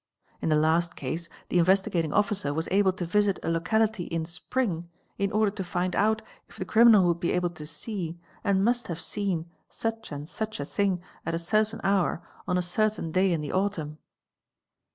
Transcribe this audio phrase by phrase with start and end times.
[0.41, 4.89] In the last case the Investigating Officer as able to visit a locality in spring
[5.19, 8.87] in order to find out if the criminal uld be able to see, and must
[8.87, 13.31] have seen, such and such a thing at a tain hour on a certain day
[13.31, 13.99] in the autumn.